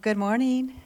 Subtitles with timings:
[0.00, 0.80] Good morning.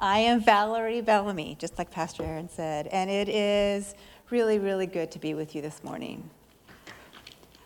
[0.00, 3.94] I am Valerie Bellamy, just like Pastor Aaron said, and it is
[4.28, 6.28] really, really good to be with you this morning.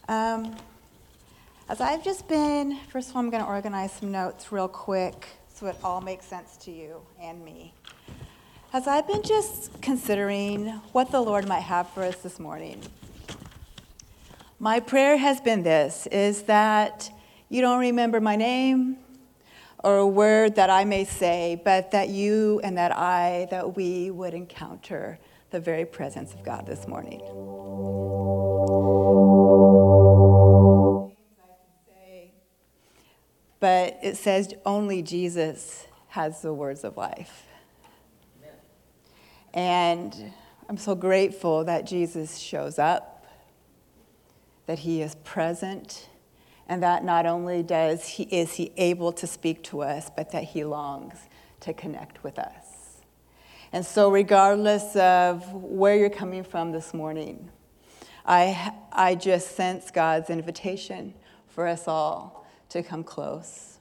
[0.06, 0.56] Um,
[1.70, 5.26] as I've just been, first of all, I'm going to organize some notes real quick
[5.48, 7.72] so it all makes sense to you and me.
[8.74, 12.82] As I've been just considering what the Lord might have for us this morning,
[14.58, 17.10] my prayer has been this is that
[17.48, 18.98] you don't remember my name
[19.84, 24.10] or a word that I may say, but that you and that I, that we
[24.10, 25.18] would encounter
[25.50, 27.20] the very presence of God this morning.
[33.60, 37.44] But it says only Jesus has the words of life.
[39.52, 40.32] And
[40.66, 43.26] I'm so grateful that Jesus shows up,
[44.64, 46.08] that he is present
[46.68, 50.44] and that not only does he is he able to speak to us but that
[50.44, 51.16] he longs
[51.60, 53.02] to connect with us.
[53.72, 57.50] And so regardless of where you're coming from this morning
[58.26, 61.12] i i just sense god's invitation
[61.48, 63.78] for us all to come close.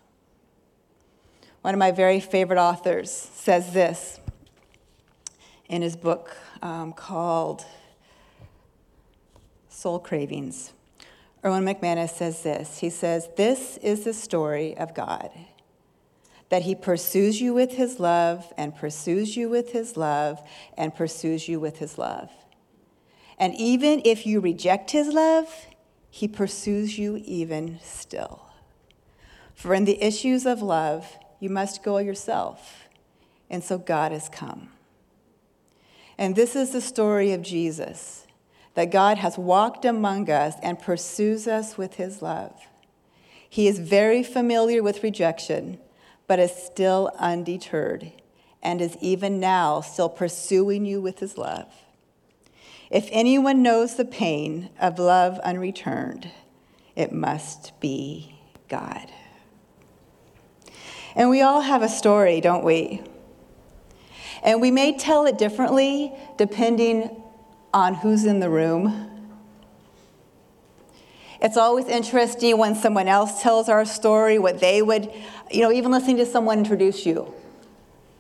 [1.64, 4.20] One of my very favorite authors says this
[5.68, 7.66] in his book um, called
[9.70, 10.74] soul cravings
[11.46, 15.30] Erwin McManus says this He says, This is the story of God
[16.50, 20.40] that he pursues you with his love and pursues you with his love
[20.78, 22.30] and pursues you with his love.
[23.40, 25.48] And even if you reject his love,
[26.12, 28.46] he pursues you even still.
[29.56, 32.88] For in the issues of love, you must go yourself.
[33.50, 34.70] And so God has come.
[36.20, 38.23] And this is the story of Jesus
[38.76, 42.54] that God has walked among us and pursues us with his love.
[43.48, 45.78] He is very familiar with rejection,
[46.28, 48.12] but is still undeterred
[48.64, 51.68] and is even now still pursuing you with his love.
[52.90, 56.32] If anyone knows the pain of love unreturned,
[56.96, 58.40] it must be
[58.70, 59.12] God.
[61.16, 63.02] And we all have a story, don't we?
[64.44, 67.23] And we may tell it differently depending
[67.74, 69.10] on who's in the room.
[71.42, 75.12] It's always interesting when someone else tells our story, what they would,
[75.52, 77.34] you know, even listening to someone introduce you.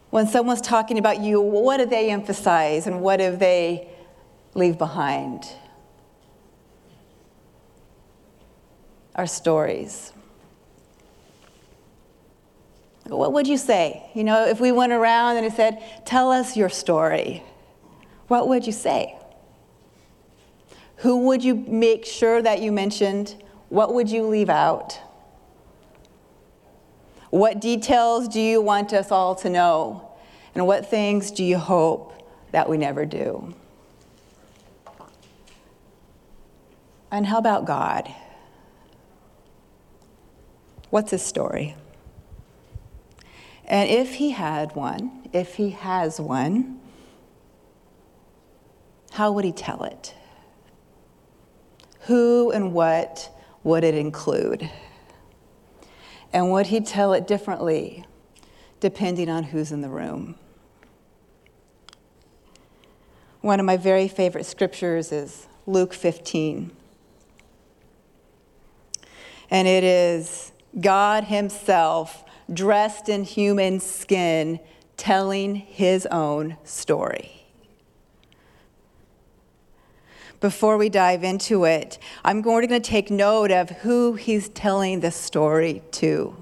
[0.09, 3.87] When someone's talking about you, what do they emphasize and what do they
[4.55, 5.47] leave behind?
[9.15, 10.11] Our stories.
[13.05, 14.09] What would you say?
[14.13, 17.43] You know, if we went around and it said, Tell us your story,
[18.27, 19.17] what would you say?
[21.03, 23.35] Who would you make sure that you mentioned?
[23.67, 24.97] What would you leave out?
[27.29, 30.09] What details do you want us all to know?
[30.55, 32.13] And what things do you hope
[32.53, 33.53] that we never do?
[37.11, 38.09] And how about God?
[40.89, 41.75] What's his story?
[43.65, 46.79] And if he had one, if he has one,
[49.11, 50.15] how would he tell it?
[52.05, 53.29] Who and what
[53.63, 54.69] would it include?
[56.33, 58.05] And would he tell it differently
[58.79, 60.35] depending on who's in the room?
[63.39, 66.71] One of my very favorite scriptures is Luke 15.
[69.49, 74.59] And it is God Himself dressed in human skin
[74.97, 77.42] telling His own story
[80.43, 85.09] before we dive into it, I'm going to take note of who he's telling the
[85.09, 86.35] story to.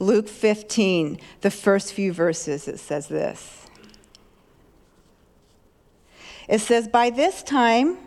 [0.00, 3.68] Luke 15, the first few verses, it says this.
[6.48, 7.98] It says, By this time,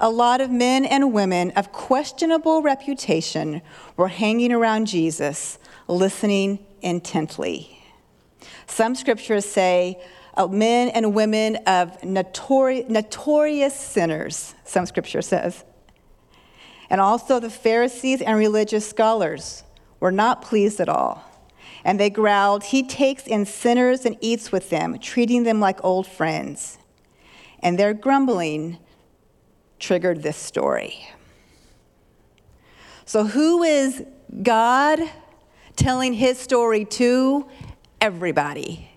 [0.00, 3.62] a lot of men and women of questionable reputation
[3.96, 7.84] were hanging around Jesus, listening intently.
[8.66, 10.02] Some scriptures say
[10.36, 15.64] uh, men and women of notori- notorious sinners, some scripture says.
[16.90, 19.64] And also the Pharisees and religious scholars
[19.98, 21.24] were not pleased at all.
[21.84, 26.06] And they growled, He takes in sinners and eats with them, treating them like old
[26.06, 26.78] friends.
[27.60, 28.78] And their grumbling
[29.78, 31.08] triggered this story.
[33.04, 34.04] So, who is
[34.42, 34.98] God
[35.76, 37.46] telling his story to?
[38.00, 38.90] Everybody.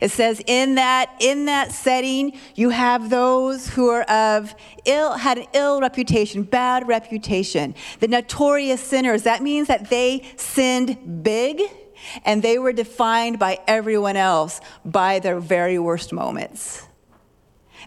[0.00, 4.54] It says in that in that setting you have those who are of
[4.84, 7.74] ill had an ill reputation, bad reputation.
[8.00, 9.22] The notorious sinners.
[9.22, 11.62] That means that they sinned big
[12.24, 16.86] and they were defined by everyone else by their very worst moments.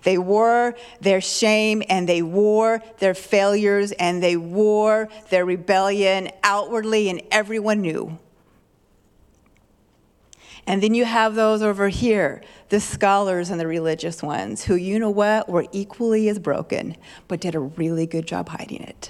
[0.03, 7.09] They wore their shame and they wore their failures and they wore their rebellion outwardly,
[7.09, 8.17] and everyone knew.
[10.69, 14.99] And then you have those over here, the scholars and the religious ones, who, you
[14.99, 16.95] know what, were equally as broken,
[17.27, 19.09] but did a really good job hiding it.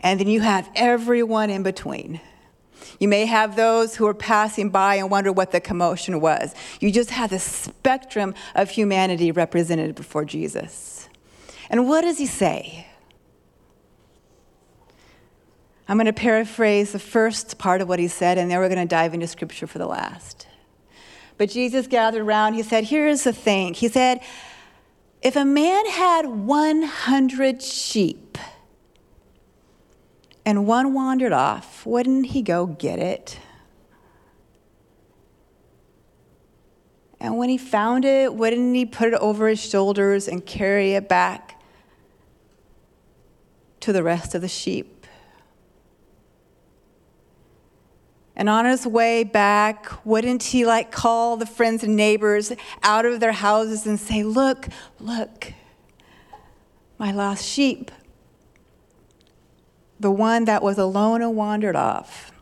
[0.00, 2.22] And then you have everyone in between.
[2.98, 6.54] You may have those who are passing by and wonder what the commotion was.
[6.80, 11.10] You just have the spectrum of humanity represented before Jesus.
[11.68, 12.86] And what does he say?
[15.88, 18.80] I'm going to paraphrase the first part of what he said, and then we're going
[18.80, 20.48] to dive into scripture for the last.
[21.38, 22.54] But Jesus gathered around.
[22.54, 23.74] He said, Here's the thing.
[23.74, 24.20] He said,
[25.22, 28.38] If a man had 100 sheep,
[30.46, 33.40] and one wandered off, wouldn't he go get it?
[37.18, 41.08] And when he found it, wouldn't he put it over his shoulders and carry it
[41.08, 41.60] back
[43.80, 44.95] to the rest of the sheep?
[48.36, 52.52] And on his way back, wouldn't he like call the friends and neighbors
[52.82, 54.68] out of their houses and say, Look,
[55.00, 55.52] look,
[56.98, 57.90] my lost sheep
[59.98, 62.32] the one that was alone and wandered off.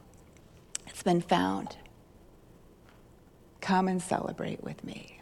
[0.87, 1.76] It's been found.
[3.61, 5.20] Come and celebrate with me.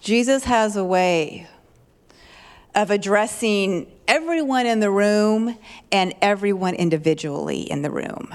[0.00, 1.46] Jesus has a way
[2.74, 5.56] of addressing everyone in the room
[5.92, 8.34] and everyone individually in the room.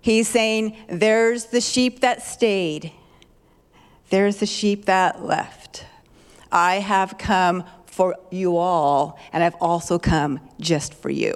[0.00, 2.92] He's saying, There's the sheep that stayed,
[4.08, 5.84] there's the sheep that left.
[6.52, 11.34] I have come for you all, and I've also come just for you.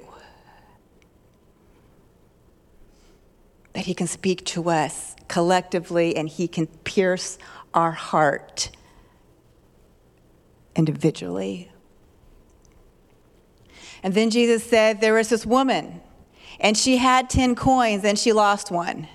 [3.75, 7.39] That He can speak to us collectively and He can pierce
[7.75, 8.71] our heart
[10.77, 11.71] individually.
[14.03, 16.01] And then Jesus said, There was this woman,
[16.61, 19.09] and she had 10 coins, and she lost one.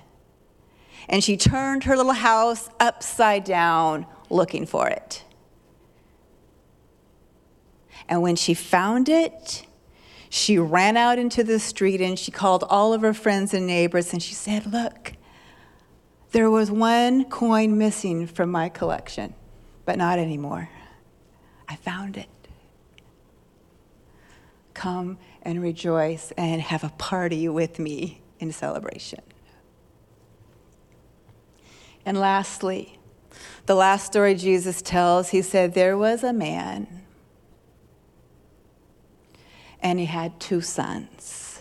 [1.08, 5.24] And she turned her little house upside down looking for it.
[8.08, 9.66] And when she found it,
[10.28, 14.12] she ran out into the street and she called all of her friends and neighbors
[14.12, 15.14] and she said, Look,
[16.32, 19.34] there was one coin missing from my collection,
[19.84, 20.70] but not anymore.
[21.70, 22.28] I found it.
[24.74, 29.20] Come and rejoice and have a party with me in celebration.
[32.04, 32.98] And lastly,
[33.66, 37.02] the last story Jesus tells, he said, There was a man
[39.80, 41.60] and he had two sons.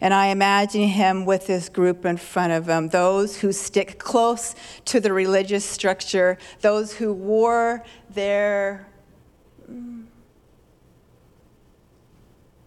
[0.00, 4.54] And I imagine him with this group in front of him those who stick close
[4.86, 8.87] to the religious structure, those who wore their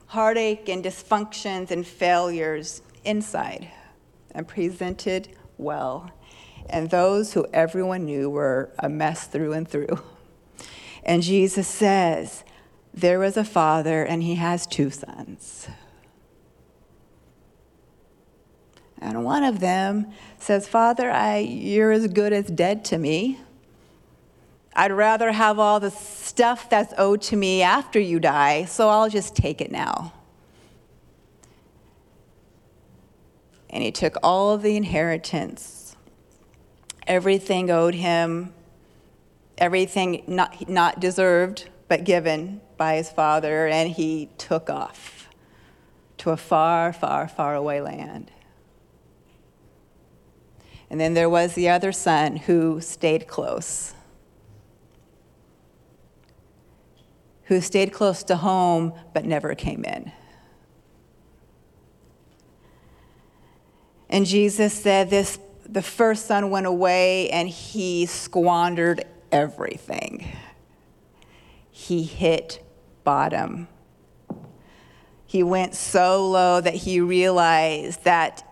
[0.07, 3.69] heartache and dysfunctions and failures inside
[4.35, 6.11] and presented well,
[6.69, 9.99] and those who everyone knew were a mess through and through.
[11.03, 12.43] And Jesus says,
[12.93, 15.67] there was a father, and he has two sons.
[18.99, 23.39] And one of them says, Father, I, you're as good as dead to me.
[24.73, 29.09] I'd rather have all the stuff that's owed to me after you die, so I'll
[29.09, 30.13] just take it now.
[33.69, 35.95] And he took all of the inheritance,
[37.07, 38.53] everything owed him,
[39.57, 45.29] everything not, not deserved, but given by his father, and he took off
[46.17, 48.31] to a far, far, far away land.
[50.89, 53.93] And then there was the other son who stayed close,
[57.51, 60.09] who stayed close to home but never came in.
[64.09, 69.03] And Jesus said this the first son went away and he squandered
[69.33, 70.31] everything.
[71.71, 72.65] He hit
[73.03, 73.67] bottom.
[75.25, 78.47] He went so low that he realized that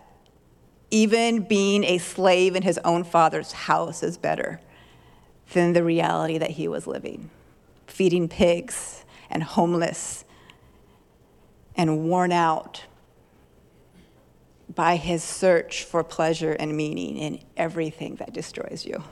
[0.90, 4.60] even being a slave in his own father's house is better
[5.54, 7.30] than the reality that he was living
[8.00, 10.24] feeding pigs and homeless
[11.76, 12.86] and worn out
[14.74, 19.04] by his search for pleasure and meaning in everything that destroys you.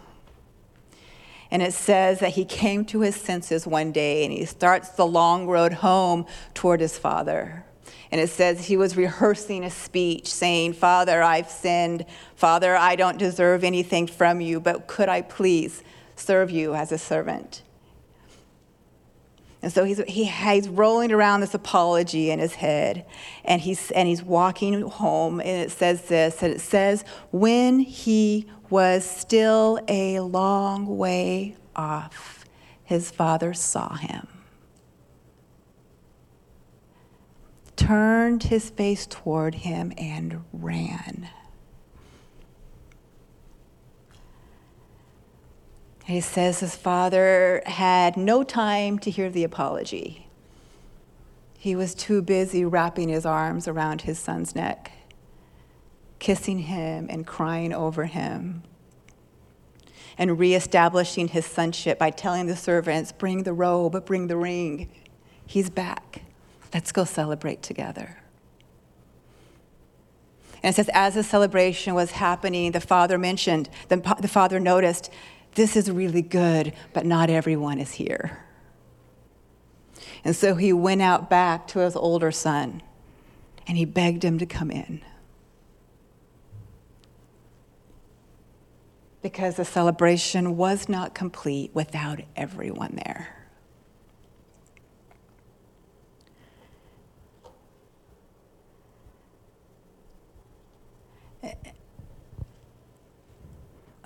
[1.51, 5.07] And it says that he came to his senses one day and he starts the
[5.07, 7.67] long road home toward his father.
[8.11, 12.07] And it says he was rehearsing a speech saying, Father, I've sinned.
[12.37, 15.83] Father, I don't deserve anything from you, but could I please
[16.17, 17.65] serve you as a servant?
[19.61, 23.05] And so he's, he, he's rolling around this apology in his head,
[23.45, 28.47] and he's, and he's walking home, and it says this, and it says, when he
[28.71, 32.45] was still a long way off,
[32.85, 34.29] his father saw him,
[37.75, 41.29] turned his face toward him, and ran.
[46.09, 50.27] He says his father had no time to hear the apology.
[51.59, 54.91] He was too busy wrapping his arms around his son's neck,
[56.19, 58.63] kissing him and crying over him,
[60.17, 64.89] and reestablishing his sonship by telling the servants, Bring the robe, bring the ring.
[65.45, 66.23] He's back.
[66.73, 68.23] Let's go celebrate together.
[70.63, 75.11] And it says, as the celebration was happening, the father mentioned, the, the father noticed
[75.55, 78.45] this is really good, but not everyone is here.
[80.25, 82.83] And so he went out back to his older son
[83.67, 85.03] and he begged him to come in.
[89.21, 93.38] Because the celebration was not complete without everyone there.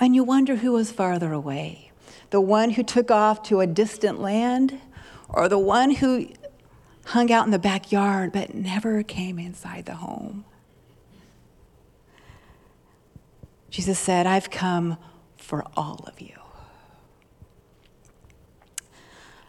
[0.02, 1.92] And you wonder who was farther away
[2.30, 4.80] the one who took off to a distant land,
[5.28, 6.26] or the one who
[7.04, 10.44] hung out in the backyard but never came inside the home.
[13.70, 14.96] Jesus said, I've come
[15.36, 16.34] for all of you.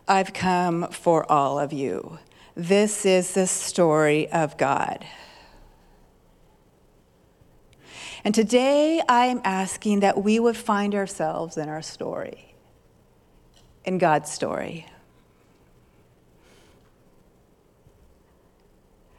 [0.08, 2.20] I've come for all of you.
[2.54, 5.04] This is the story of God.
[8.24, 12.56] And today I am asking that we would find ourselves in our story,
[13.84, 14.86] in God's story.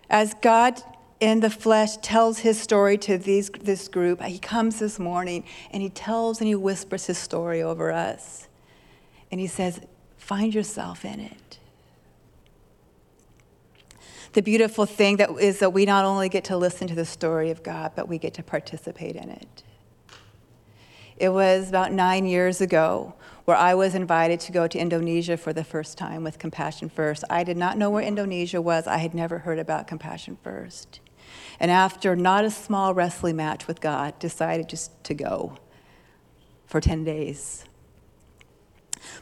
[0.09, 0.81] As God
[1.21, 5.83] in the flesh tells his story to these, this group, he comes this morning and
[5.83, 8.49] he tells and he whispers his story over us.
[9.31, 9.81] And he says,
[10.17, 11.44] Find yourself in it
[14.35, 17.51] the beautiful thing that is that we not only get to listen to the story
[17.51, 19.63] of God, but we get to participate in it.
[21.17, 23.15] It was about nine years ago
[23.45, 27.23] where I was invited to go to Indonesia for the first time with Compassion First.
[27.31, 31.01] I did not know where Indonesia was, I had never heard about Compassion First.
[31.61, 35.57] And after not a small wrestling match with God, decided just to go
[36.67, 37.65] for 10 days.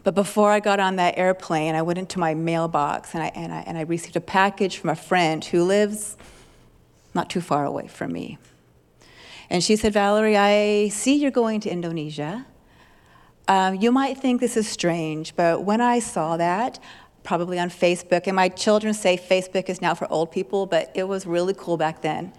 [0.04, 3.52] But before I got on that airplane, I went into my mailbox and I, and
[3.52, 6.16] I, and I received a package from a friend who lives
[7.14, 8.38] not too far away from me.
[9.50, 12.46] And she said, Valerie, I see you're going to Indonesia.
[13.48, 16.78] Um, you might think this is strange, but when I saw that,
[17.22, 21.04] probably on Facebook, and my children say Facebook is now for old people, but it
[21.04, 22.32] was really cool back then.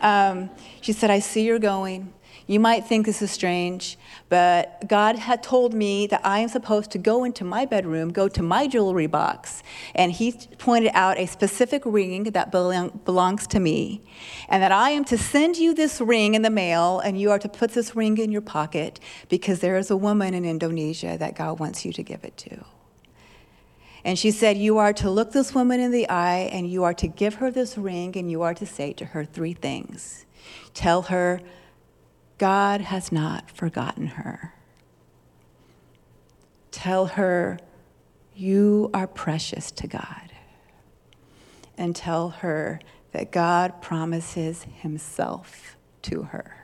[0.00, 0.50] Um,
[0.80, 2.12] she said, I see you're going.
[2.48, 3.98] You might think this is strange,
[4.30, 8.26] but God had told me that I am supposed to go into my bedroom, go
[8.26, 9.62] to my jewelry box,
[9.94, 14.02] and He pointed out a specific ring that belong, belongs to me,
[14.48, 17.38] and that I am to send you this ring in the mail, and you are
[17.38, 21.36] to put this ring in your pocket because there is a woman in Indonesia that
[21.36, 22.64] God wants you to give it to.
[24.04, 26.94] And she said, You are to look this woman in the eye, and you are
[26.94, 30.24] to give her this ring, and you are to say to her three things.
[30.72, 31.42] Tell her,
[32.38, 34.54] God has not forgotten her.
[36.70, 37.58] Tell her,
[38.34, 40.32] you are precious to God.
[41.76, 42.80] And tell her
[43.12, 46.54] that God promises himself to her.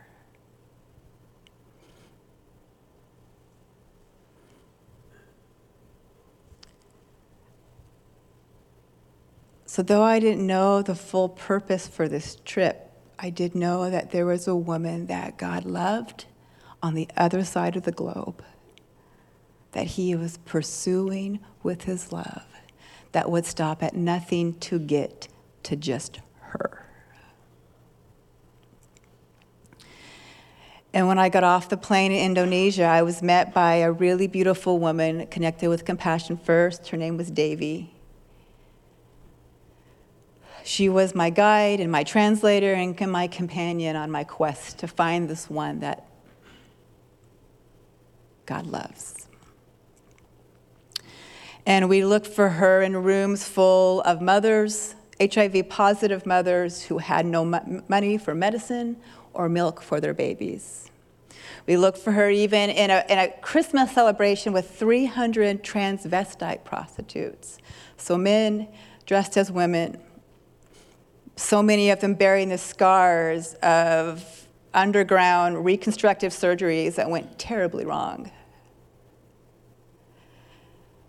[9.66, 12.83] So, though I didn't know the full purpose for this trip,
[13.18, 16.26] I did know that there was a woman that God loved
[16.82, 18.42] on the other side of the globe,
[19.72, 22.44] that he was pursuing with his love,
[23.12, 25.28] that would stop at nothing to get
[25.62, 26.84] to just her.
[30.92, 34.28] And when I got off the plane in Indonesia, I was met by a really
[34.28, 36.88] beautiful woman connected with Compassion First.
[36.88, 37.93] Her name was Davy.
[40.64, 45.28] She was my guide and my translator and my companion on my quest to find
[45.28, 46.06] this one that
[48.46, 49.28] God loves.
[51.66, 57.26] And we looked for her in rooms full of mothers HIV positive mothers who had
[57.26, 58.96] no money for medicine
[59.32, 60.90] or milk for their babies.
[61.66, 67.58] We looked for her even in a, in a Christmas celebration with 300 transvestite prostitutes.
[67.96, 68.68] So, men
[69.06, 69.98] dressed as women,
[71.36, 78.30] so many of them bearing the scars of underground reconstructive surgeries that went terribly wrong.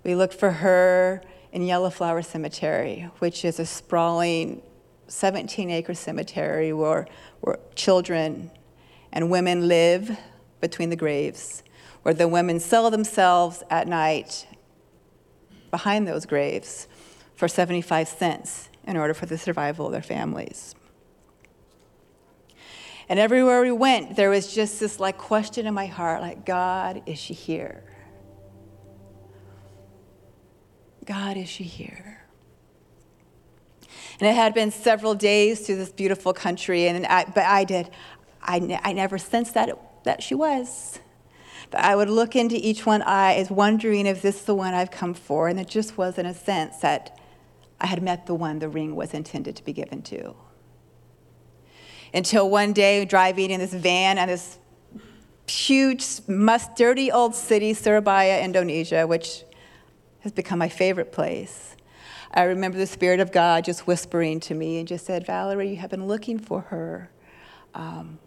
[0.03, 4.61] We looked for her in Yellow Flower Cemetery, which is a sprawling
[5.07, 7.07] 17 acre cemetery where,
[7.41, 8.51] where children
[9.11, 10.17] and women live
[10.61, 11.63] between the graves,
[12.03, 14.47] where the women sell themselves at night
[15.71, 16.87] behind those graves
[17.35, 20.75] for 75 cents in order for the survival of their families.
[23.07, 27.03] And everywhere we went, there was just this like question in my heart like, God,
[27.05, 27.83] is she here?
[31.05, 32.23] God, is she here?
[34.19, 37.91] And it had been several days through this beautiful country, and I, but I did,
[38.41, 40.99] I, I never sensed that, it, that she was.
[41.69, 44.73] But I would look into each one eye as wondering if this is the one
[44.73, 47.19] I've come for, and it just wasn't a sense that
[47.79, 50.35] I had met the one the ring was intended to be given to.
[52.13, 54.57] Until one day, driving in this van and this
[55.47, 59.43] huge, must, dirty old city, Surabaya, Indonesia, which
[60.21, 61.75] has become my favorite place.
[62.33, 65.75] I remember the Spirit of God just whispering to me and just said, Valerie, you
[65.77, 67.11] have been looking for her,
[67.73, 68.19] um,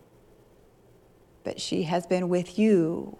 [1.44, 3.18] but she has been with you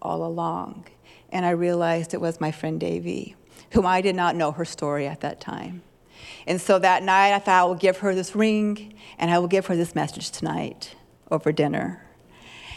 [0.00, 0.86] all along.
[1.30, 3.36] And I realized it was my friend Davy
[3.72, 5.82] whom I did not know her story at that time.
[6.46, 9.48] And so that night, I thought I will give her this ring and I will
[9.48, 10.94] give her this message tonight
[11.30, 12.04] over dinner.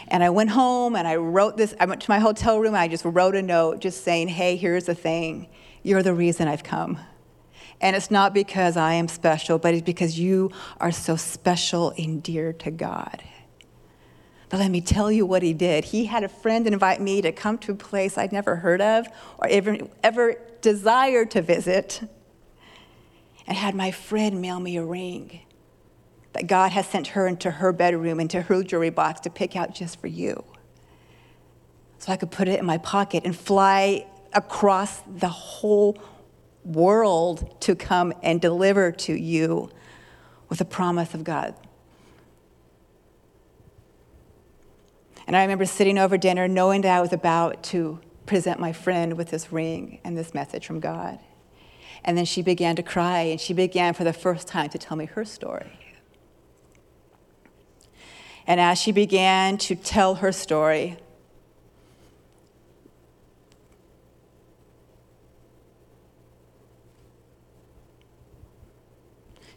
[0.08, 1.74] And I went home and I wrote this.
[1.80, 4.56] I went to my hotel room and I just wrote a note just saying, hey,
[4.56, 5.48] here's the thing.
[5.82, 6.98] You're the reason I've come.
[7.80, 10.50] And it's not because I am special, but it's because you
[10.80, 13.22] are so special and dear to God.
[14.48, 15.86] But let me tell you what he did.
[15.86, 19.08] He had a friend invite me to come to a place I'd never heard of
[19.38, 22.00] or ever, ever desired to visit,
[23.46, 25.40] and had my friend mail me a ring
[26.32, 29.74] that God has sent her into her bedroom, into her jewelry box to pick out
[29.74, 30.44] just for you.
[31.98, 35.98] So I could put it in my pocket and fly across the whole
[36.64, 39.70] world to come and deliver to you
[40.48, 41.54] with the promise of God.
[45.26, 49.16] And I remember sitting over dinner knowing that I was about to present my friend
[49.16, 51.18] with this ring and this message from God.
[52.04, 54.96] And then she began to cry, and she began for the first time to tell
[54.96, 55.72] me her story.
[58.46, 60.98] And as she began to tell her story,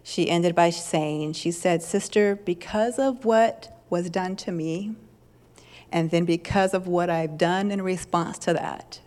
[0.01, 4.95] she ended by saying, She said, Sister, because of what was done to me,
[5.91, 8.99] and then because of what I've done in response to that,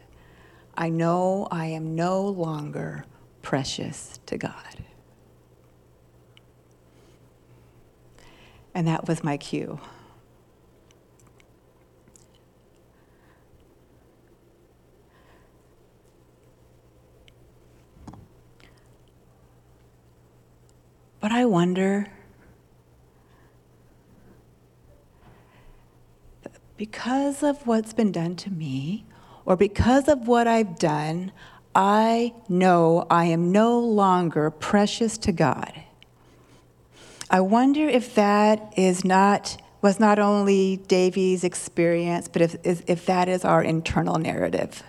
[0.74, 3.04] I know I am no longer
[3.42, 4.52] precious to God.
[8.74, 9.80] And that was my cue.
[21.20, 22.08] But I wonder
[26.82, 29.04] because of what's been done to me
[29.44, 31.30] or because of what I've done,
[31.76, 35.72] I know I am no longer precious to God.
[37.30, 43.28] I wonder if that is not was not only Davy's experience, but if, if that
[43.28, 44.82] is our internal narrative.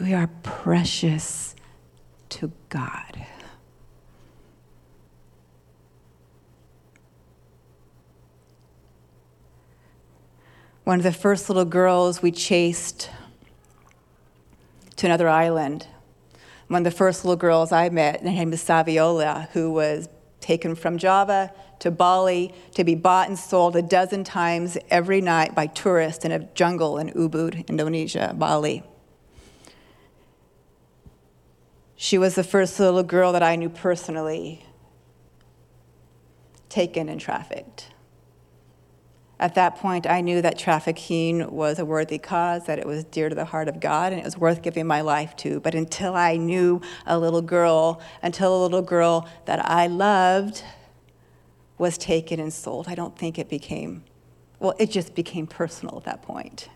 [0.00, 1.54] We are precious
[2.30, 3.24] to God.
[10.84, 13.08] One of the first little girls we chased
[14.96, 15.86] to another island.
[16.68, 20.08] One of the first little girls I met, her name is Saviola, who was
[20.40, 25.54] taken from Java to Bali to be bought and sold a dozen times every night
[25.54, 28.82] by tourists in a jungle in Ubud, Indonesia, Bali.
[31.94, 34.66] She was the first little girl that I knew personally
[36.68, 37.88] taken and trafficked.
[39.42, 43.28] At that point, I knew that trafficking was a worthy cause, that it was dear
[43.28, 45.58] to the heart of God, and it was worth giving my life to.
[45.58, 50.62] But until I knew a little girl, until a little girl that I loved
[51.76, 54.04] was taken and sold, I don't think it became,
[54.60, 56.68] well, it just became personal at that point.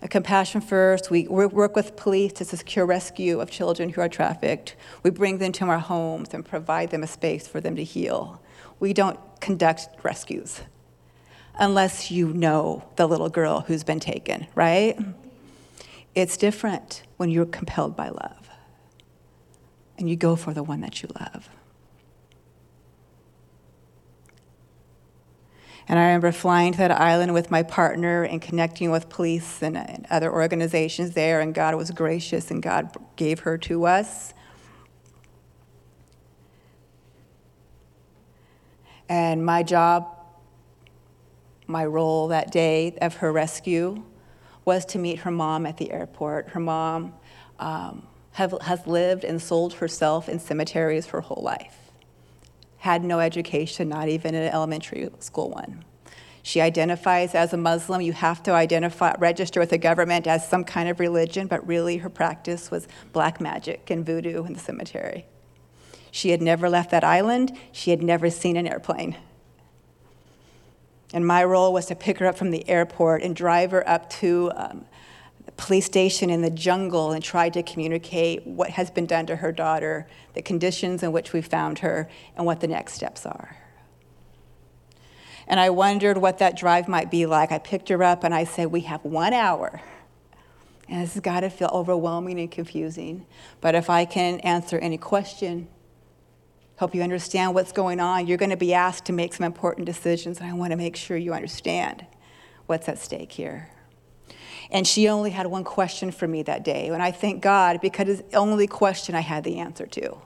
[0.00, 4.74] A Compassion First, we work with police to secure rescue of children who are trafficked.
[5.02, 8.40] We bring them to our homes and provide them a space for them to heal.
[8.80, 10.60] We don't conduct rescues
[11.58, 14.98] unless you know the little girl who's been taken, right?
[16.14, 18.50] It's different when you're compelled by love
[19.98, 21.48] and you go for the one that you love.
[25.88, 29.76] And I remember flying to that island with my partner and connecting with police and,
[29.76, 34.34] and, other organizations there, and God was gracious and God gave her to us.
[39.08, 40.08] And my job,
[41.66, 44.02] my role that day of her rescue
[44.64, 46.48] was to meet her mom at the airport.
[46.50, 47.14] Her mom
[47.58, 51.86] um, have, has lived and sold herself in cemeteries her whole life
[52.86, 55.84] had no education, not even an elementary school one.
[56.44, 58.00] She identifies as a Muslim.
[58.00, 61.96] You have to identify, register with the government as some kind of religion, but really
[61.96, 65.26] her practice was black magic and voodoo in the cemetery.
[66.16, 67.54] She had never left that island.
[67.72, 69.18] She had never seen an airplane.
[71.12, 74.08] And my role was to pick her up from the airport and drive her up
[74.20, 74.86] to um,
[75.58, 79.52] police station in the jungle and try to communicate what has been done to her
[79.52, 83.58] daughter, the conditions in which we found her, and what the next steps are.
[85.46, 87.52] And I wondered what that drive might be like.
[87.52, 89.82] I picked her up and I said, We have one hour.
[90.88, 93.26] And this has got to feel overwhelming and confusing.
[93.60, 95.68] But if I can answer any question,
[96.76, 99.86] help you understand what's going on, you're going to be asked to make some important
[99.86, 102.06] decisions, and I want to make sure you understand
[102.66, 103.70] what's at stake here.
[104.70, 106.88] And she only had one question for me that day.
[106.88, 110.18] And I thank God because it's the only question I had the answer to.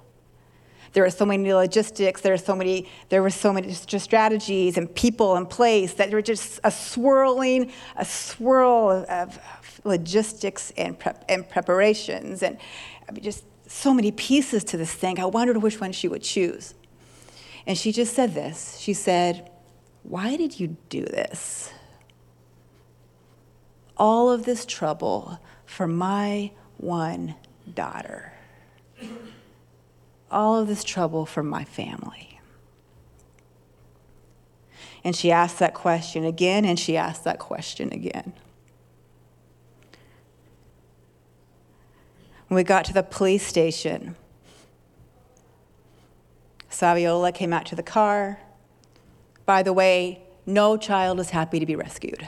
[0.93, 4.93] There were so many logistics, there were so many, there were so many strategies and
[4.93, 9.39] people in place that were just a swirling, a swirl of
[9.85, 12.59] logistics and, prep, and preparations and
[13.21, 15.19] just so many pieces to this thing.
[15.19, 16.75] I wondered which one she would choose.
[17.67, 18.79] And she just said this.
[18.79, 19.51] She said,
[20.03, 21.73] Why did you do this?
[24.01, 27.37] all of this trouble for my one
[27.73, 28.33] daughter.
[30.31, 32.41] All of this trouble for my family.
[35.05, 38.33] And she asked that question again, and she asked that question again.
[42.51, 44.17] We got to the police station,
[46.69, 48.41] Saviola came out to the car.
[49.47, 52.27] By the way, no child is happy to be rescued.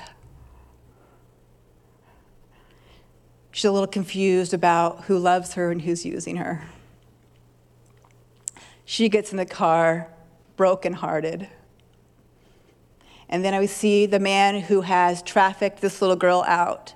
[3.51, 6.63] She's a little confused about who loves her and who's using her.
[8.85, 10.09] She gets in the car,
[10.57, 11.49] brokenhearted.
[13.29, 16.95] And then I see the man who has trafficked this little girl out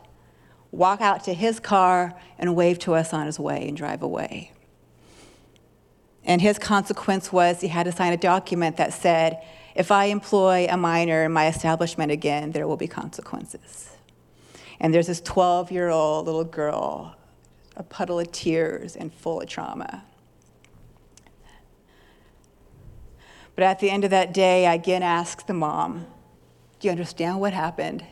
[0.73, 4.53] walk out to his car and wave to us on his way and drive away.
[6.25, 9.43] And his consequence was he had to sign a document that said,
[9.77, 13.91] if I employ a minor in my establishment again, there will be consequences.
[14.81, 17.15] And there's this 12 year old little girl,
[17.77, 20.05] a puddle of tears and full of trauma.
[23.55, 26.07] But at the end of that day, I again asked the mom,
[26.81, 28.05] Do you understand what happened?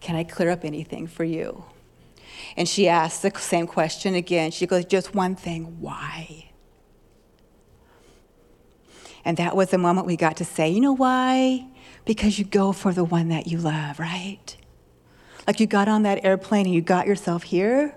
[0.00, 1.64] Can I clear up anything for you?
[2.56, 4.50] And she asked the same question again.
[4.50, 6.50] She goes, Just one thing, why?
[9.24, 11.66] And that was the moment we got to say, You know why?
[12.04, 14.56] Because you go for the one that you love, right?
[15.46, 17.94] Like you got on that airplane and you got yourself here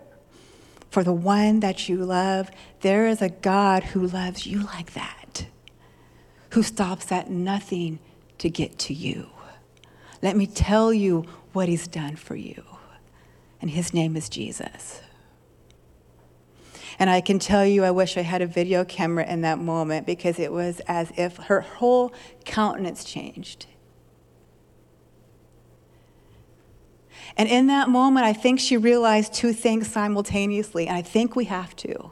[0.90, 2.50] for the one that you love.
[2.82, 5.48] There is a God who loves you like that,
[6.52, 8.00] who stops at nothing
[8.38, 9.30] to get to you.
[10.22, 12.64] Let me tell you what he's done for you.
[13.66, 15.02] And his name is Jesus.
[17.00, 20.06] And I can tell you, I wish I had a video camera in that moment
[20.06, 22.14] because it was as if her whole
[22.46, 23.66] countenance changed.
[27.36, 31.46] And in that moment, I think she realized two things simultaneously, and I think we
[31.46, 32.12] have to.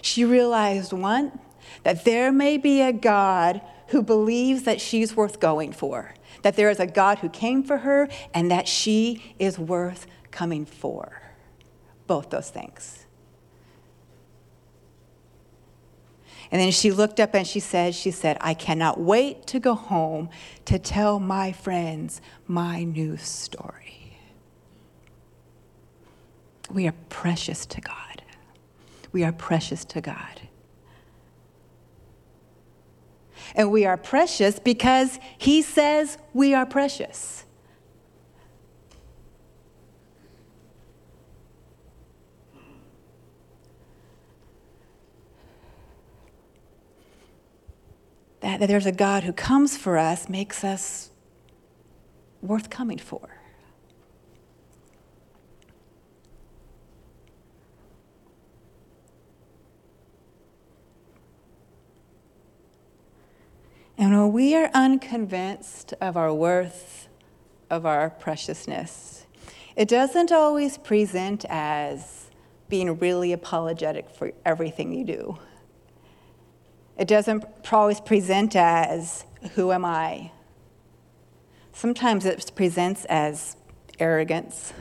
[0.00, 1.40] She realized one,
[1.82, 6.70] that there may be a God who believes that she's worth going for, that there
[6.70, 11.22] is a God who came for her, and that she is worth coming for.
[12.06, 13.06] Both those things.
[16.50, 19.74] And then she looked up and she said, she said, I cannot wait to go
[19.74, 20.28] home
[20.66, 24.18] to tell my friends my new story.
[26.70, 28.22] We are precious to God.
[29.12, 30.42] We are precious to God.
[33.54, 37.44] And we are precious because He says we are precious.
[48.44, 51.08] That, that there's a God who comes for us makes us
[52.42, 53.38] worth coming for.
[63.96, 67.08] And when we are unconvinced of our worth,
[67.70, 69.24] of our preciousness,
[69.74, 72.28] it doesn't always present as
[72.68, 75.38] being really apologetic for everything you do.
[76.96, 80.30] It doesn't always present as, who am I?
[81.72, 83.56] Sometimes it presents as
[83.98, 84.72] arrogance.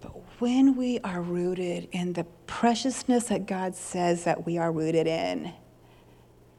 [0.00, 0.10] But
[0.40, 5.52] when we are rooted in the preciousness that God says that we are rooted in,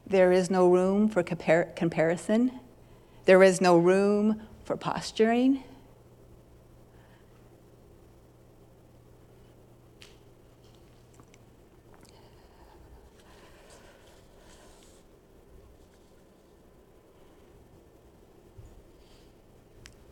[0.06, 2.60] there is no room for compar- comparison.
[3.26, 5.62] There is no room for posturing.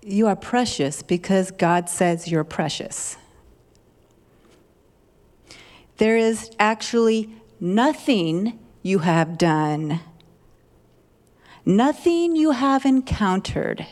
[0.06, 3.16] You are precious because God says you're precious.
[5.96, 10.00] There is actually nothing you have done,
[11.64, 13.86] nothing you have encountered.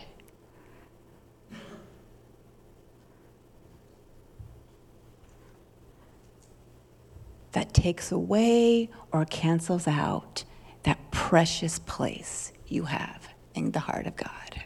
[7.53, 10.44] That takes away or cancels out
[10.83, 14.62] that precious place you have in the heart of God.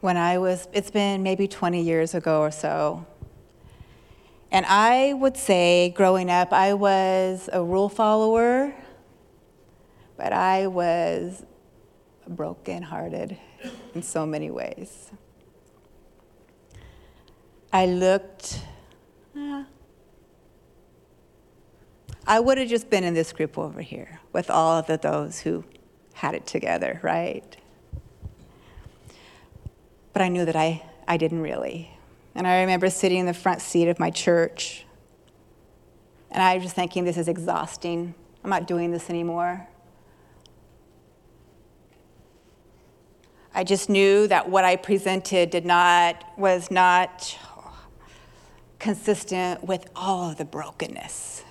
[0.00, 3.06] When I was, it's been maybe 20 years ago or so.
[4.50, 8.74] And I would say, growing up, I was a rule follower,
[10.16, 11.44] but I was
[12.26, 13.36] brokenhearted
[13.94, 15.10] in so many ways.
[17.72, 18.60] I looked,
[19.36, 19.64] uh,
[22.26, 25.40] I would have just been in this group over here with all of the, those
[25.40, 25.64] who
[26.14, 27.56] had it together, right?
[30.18, 31.96] But I knew that I, I didn't really.
[32.34, 34.84] And I remember sitting in the front seat of my church,
[36.32, 38.16] and I was just thinking, this is exhausting.
[38.42, 39.68] I'm not doing this anymore.
[43.54, 47.38] I just knew that what I presented did not, was not
[48.80, 51.44] consistent with all of the brokenness.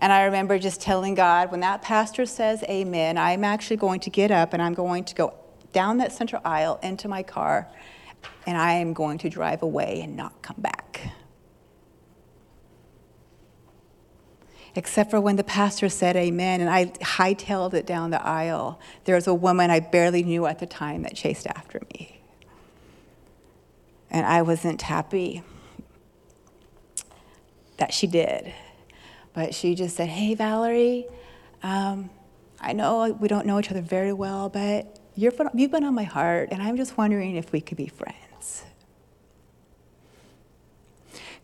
[0.00, 4.10] And I remember just telling God, when that pastor says amen, I'm actually going to
[4.10, 5.43] get up and I'm going to go
[5.74, 7.68] down that central aisle into my car,
[8.46, 11.12] and I am going to drive away and not come back.
[14.76, 18.80] Except for when the pastor said amen, and I hightailed it down the aisle.
[19.04, 22.20] There was a woman I barely knew at the time that chased after me.
[24.10, 25.42] And I wasn't happy
[27.76, 28.52] that she did.
[29.32, 31.06] But she just said, Hey, Valerie,
[31.62, 32.10] um,
[32.60, 36.04] I know we don't know each other very well, but you have been on my
[36.04, 38.64] heart, and I'm just wondering if we could be friends.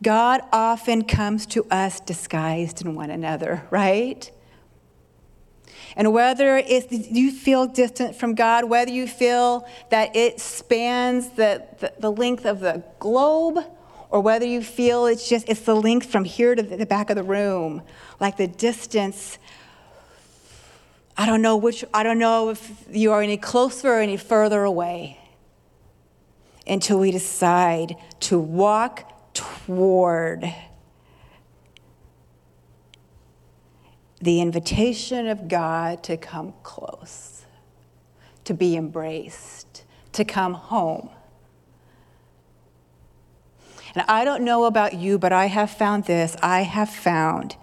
[0.02, 4.30] God often comes to us disguised in one another, right?
[5.96, 11.92] And whether you feel distant from God, whether you feel that it spans the, the,
[11.98, 13.58] the, length of the globe,
[14.08, 17.16] or whether you feel it's just it's the length from here to the back of
[17.16, 17.82] the room,
[18.18, 19.38] like the distance
[21.20, 24.64] I don't know which, I don't know if you are any closer or any further
[24.64, 25.20] away
[26.66, 30.50] until we decide to walk toward
[34.22, 37.44] the invitation of God to come close,
[38.44, 41.10] to be embraced, to come home.
[43.94, 46.34] And I don't know about you, but I have found this.
[46.42, 47.56] I have found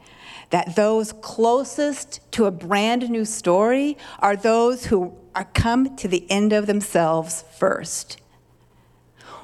[0.50, 6.30] that those closest to a brand new story are those who are come to the
[6.32, 8.20] end of themselves first.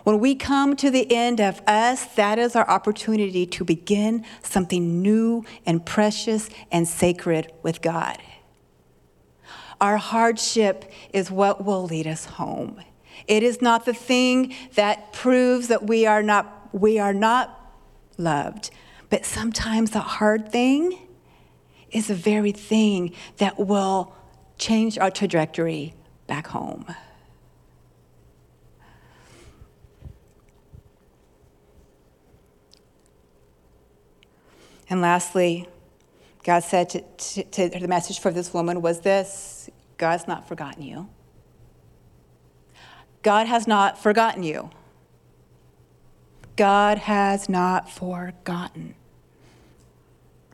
[0.04, 5.02] When we come to the end of us, that is our opportunity to begin something
[5.02, 8.18] new and precious and sacred with God.
[9.80, 12.82] Our hardship is what will lead us home.
[13.28, 17.60] It is not the thing that proves that we are not, we are not
[18.18, 18.72] loved,
[19.14, 20.98] but sometimes the hard thing
[21.92, 24.12] is the very thing that will
[24.58, 25.94] change our trajectory
[26.26, 26.84] back home.
[34.90, 35.68] And lastly,
[36.44, 37.02] God said to,
[37.44, 41.08] to, to the message for this woman was this God's not forgotten you.
[43.22, 44.72] God has not forgotten you.
[46.56, 48.96] God has not forgotten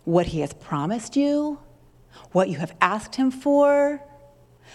[0.09, 1.59] what He has promised you,
[2.31, 4.01] what you have asked Him for,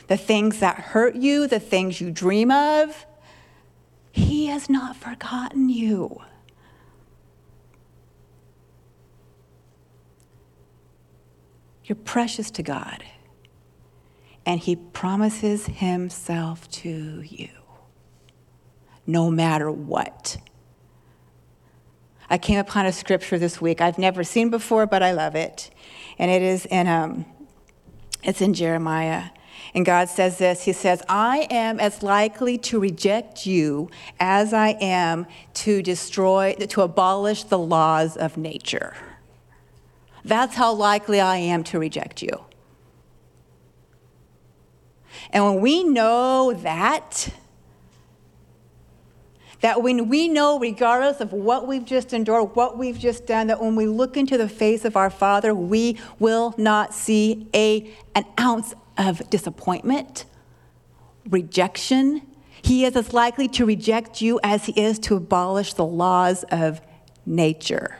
[0.06, 3.04] the things that hurt you, the things you dream of.
[4.12, 6.22] He has not forgotten you.
[11.84, 13.04] You're precious to God,
[14.46, 17.48] and He promises Himself to you
[19.06, 20.38] no matter what.
[22.30, 25.70] I came upon a scripture this week I've never seen before, but I love it.
[26.18, 27.26] And it is in, um,
[28.22, 29.30] it's in Jeremiah.
[29.74, 34.70] And God says this He says, I am as likely to reject you as I
[34.80, 38.94] am to destroy, to abolish the laws of nature.
[40.24, 42.44] That's how likely I am to reject you.
[45.30, 47.28] And when we know that,
[49.64, 53.62] that when we know, regardless of what we've just endured, what we've just done, that
[53.62, 58.26] when we look into the face of our Father, we will not see a, an
[58.38, 60.26] ounce of disappointment,
[61.30, 62.20] rejection.
[62.60, 66.82] He is as likely to reject you as he is to abolish the laws of
[67.24, 67.96] nature.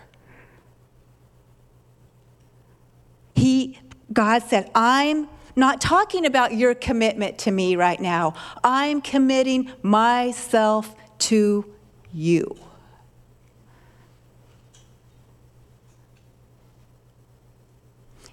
[3.35, 3.79] He,
[4.13, 8.35] God said, I'm not talking about your commitment to me right now.
[8.63, 11.65] I'm committing myself to
[12.13, 12.57] you.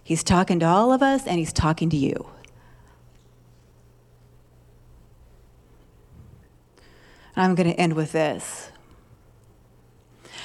[0.04, 2.28] He's talking to all of us and he's talking to you.
[7.36, 8.72] And I'm going to end with this.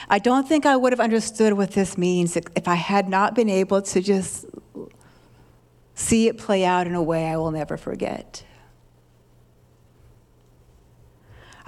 [0.08, 3.50] I don't think I would have understood what this means if I had not been
[3.50, 4.46] able to just
[5.94, 8.45] see it play out in a way I will never forget.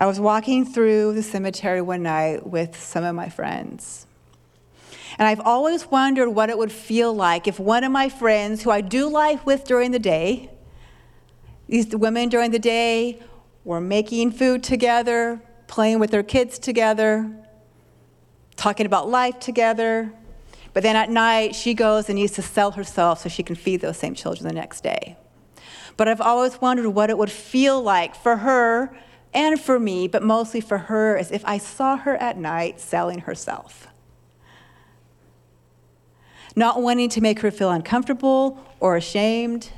[0.00, 4.06] I was walking through the cemetery one night with some of my friends.
[5.18, 8.70] And I've always wondered what it would feel like if one of my friends, who
[8.70, 10.50] I do life with during the day,
[11.66, 13.20] these women during the day
[13.64, 17.28] were making food together, playing with their kids together,
[18.54, 20.12] talking about life together.
[20.74, 23.80] But then at night, she goes and needs to sell herself so she can feed
[23.80, 25.16] those same children the next day.
[25.96, 28.96] But I've always wondered what it would feel like for her
[29.34, 33.20] and for me, but mostly for her, as if I saw her at night selling
[33.20, 33.88] herself.
[36.56, 39.70] Not wanting to make her feel uncomfortable or ashamed.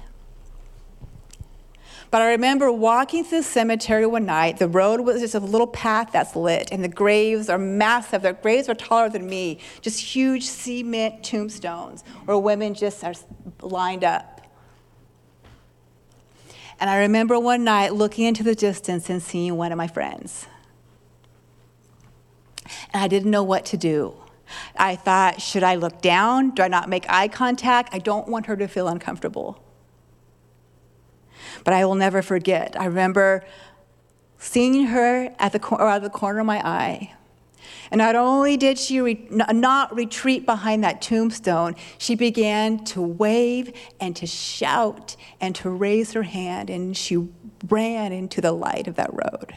[2.10, 4.58] But I remember walking through the cemetery one night.
[4.58, 8.22] The road was just a little path that's lit, and the graves are massive.
[8.22, 13.14] The graves are taller than me, just huge cement tombstones where women just are
[13.62, 14.39] lined up.
[16.80, 20.46] And I remember one night looking into the distance and seeing one of my friends.
[22.92, 24.14] And I didn't know what to do.
[24.76, 26.50] I thought, should I look down?
[26.50, 27.94] Do I not make eye contact?
[27.94, 29.62] I don't want her to feel uncomfortable.
[31.64, 32.80] But I will never forget.
[32.80, 33.44] I remember
[34.38, 37.14] seeing her at the, or out of the corner of my eye
[37.90, 43.72] and not only did she re- not retreat behind that tombstone, she began to wave
[44.00, 47.28] and to shout and to raise her hand, and she
[47.68, 49.56] ran into the light of that road.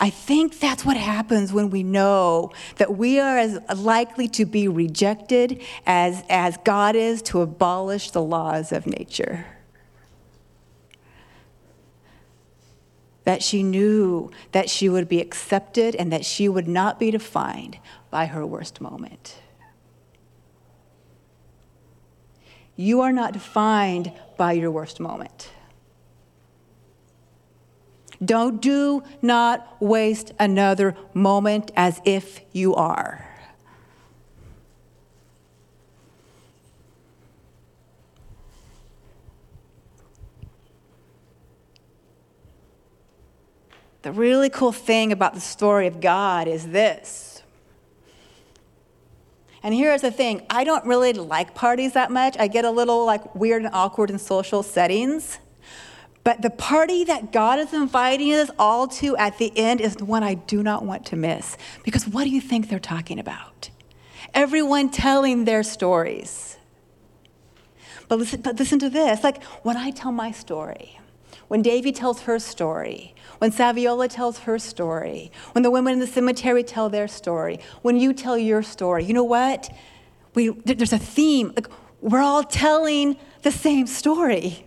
[0.00, 4.68] I think that's what happens when we know that we are as likely to be
[4.68, 9.46] rejected as, as God is to abolish the laws of nature.
[13.28, 17.78] That she knew that she would be accepted and that she would not be defined
[18.08, 19.36] by her worst moment.
[22.74, 25.50] You are not defined by your worst moment.
[28.24, 33.27] Don't do not waste another moment as if you are.
[44.02, 47.42] The really cool thing about the story of God is this.
[49.62, 52.36] And here's the thing I don't really like parties that much.
[52.38, 55.38] I get a little like weird and awkward in social settings.
[56.24, 60.04] But the party that God is inviting us all to at the end is the
[60.04, 61.56] one I do not want to miss.
[61.84, 63.70] Because what do you think they're talking about?
[64.34, 66.56] Everyone telling their stories.
[68.08, 70.98] But listen, but listen to this like when I tell my story,
[71.48, 76.06] when Davy tells her story, when Saviola tells her story, when the women in the
[76.06, 79.74] cemetery tell their story, when you tell your story, you know what?
[80.34, 81.52] We, there's a theme.
[81.56, 81.68] Like,
[82.00, 84.66] we're all telling the same story.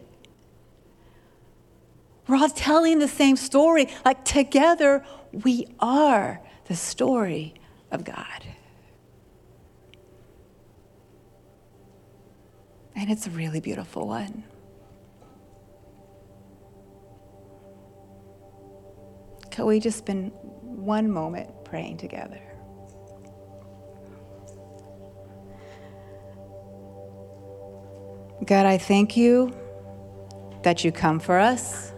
[2.28, 3.88] We're all telling the same story.
[4.06, 7.54] Like together, we are the story
[7.92, 8.46] of God.
[12.96, 14.44] And it's a really beautiful one.
[19.52, 20.32] Could we just spend
[20.62, 22.41] one moment praying together?
[28.45, 29.54] God, I thank you
[30.64, 31.91] that you come for us.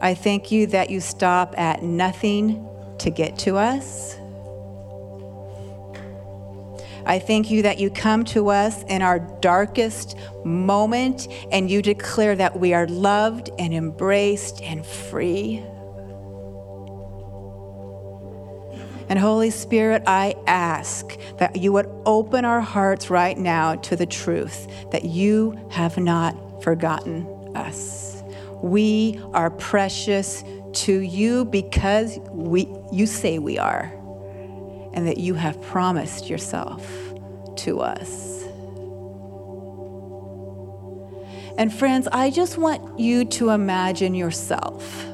[0.00, 2.66] I thank you that you stop at nothing
[2.98, 4.16] to get to us.
[7.06, 12.34] I thank you that you come to us in our darkest moment and you declare
[12.36, 15.62] that we are loved and embraced and free.
[19.08, 24.06] And Holy Spirit, I ask that you would open our hearts right now to the
[24.06, 28.22] truth that you have not forgotten us.
[28.62, 30.42] We are precious
[30.72, 33.92] to you because we, you say we are,
[34.94, 36.84] and that you have promised yourself
[37.56, 38.42] to us.
[41.56, 45.04] And friends, I just want you to imagine yourself.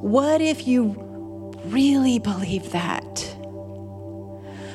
[0.00, 1.07] What if you
[1.68, 3.18] really believe that?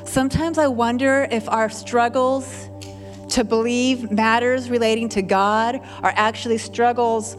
[0.05, 2.69] Sometimes I wonder if our struggles
[3.29, 7.35] to believe matters relating to God are actually struggles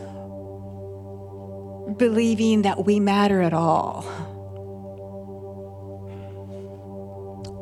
[1.97, 4.03] believing that we matter at all.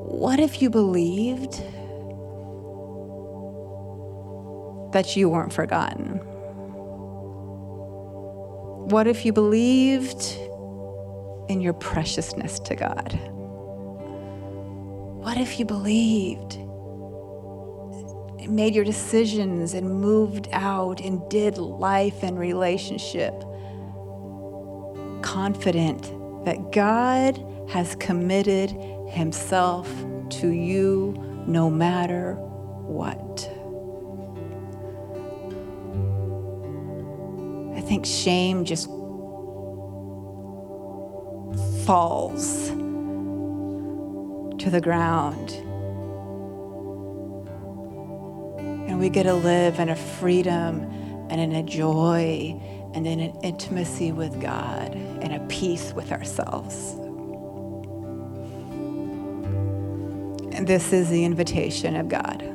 [0.09, 1.53] What if you believed
[4.93, 6.21] that you weren't forgotten?
[8.89, 10.39] What if you believed
[11.49, 13.13] in your preciousness to God?
[15.23, 16.59] What if you believed,
[18.49, 23.33] made your decisions, and moved out and did life and relationship
[25.23, 26.13] confident
[26.45, 28.71] that God has committed
[29.09, 29.89] Himself
[30.41, 31.15] to you
[31.47, 33.49] no matter what?
[37.77, 38.89] I think shame just
[41.85, 42.69] falls
[44.59, 45.51] to the ground.
[48.89, 50.83] And we get to live in a freedom
[51.31, 52.61] and in a joy
[52.95, 56.95] and in an intimacy with God and a peace with ourselves.
[60.55, 62.53] And this is the invitation of God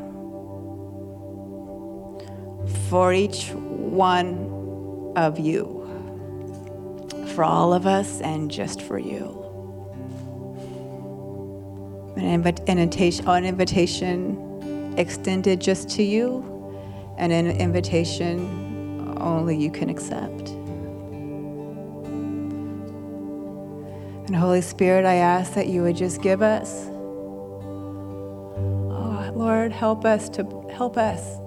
[2.89, 5.76] for each one of you,
[7.37, 9.43] for all of us, and just for you.
[12.17, 16.43] An, invitation, an invitation extended just to you,
[17.19, 20.49] and an invitation only you can accept.
[24.25, 26.87] And Holy Spirit, I ask that you would just give us.
[28.89, 31.37] Oh, Lord, help us to help us.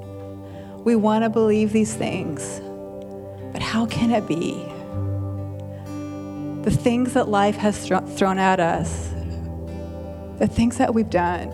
[0.85, 2.61] We want to believe these things,
[3.53, 4.70] but how can it be?
[6.63, 9.11] The things that life has thrown at us
[10.41, 11.51] the things that we've done.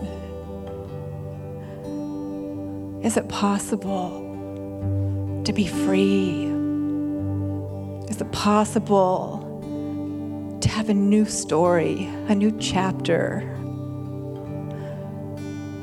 [3.03, 4.23] Is it possible
[5.43, 6.45] to be free?
[8.09, 9.43] Is it possible
[10.61, 13.41] to have a new story, a new chapter?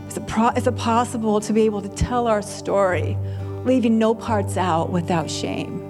[0.08, 3.18] Is it, pro- is it possible to be able to tell our story,
[3.64, 5.83] leaving no parts out without shame?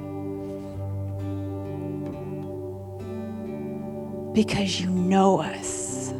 [4.35, 6.11] Because you know us.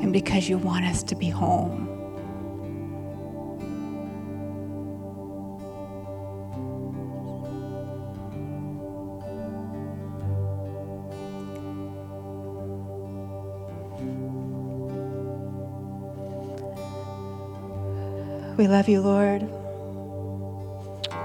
[0.00, 1.84] And because you want us to be home.
[18.56, 19.53] We love you, Lord.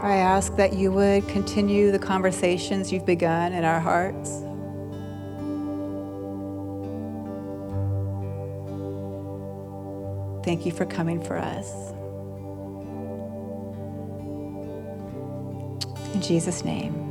[0.01, 4.29] I ask that you would continue the conversations you've begun in our hearts.
[10.45, 11.91] Thank you for coming for us.
[16.13, 17.08] In Jesus' name.